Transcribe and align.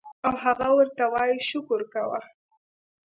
او 0.25 0.33
هغه 0.43 0.67
ورته 0.77 1.03
وائي 1.13 1.37
شکر 1.49 1.79
کوه 1.93 2.19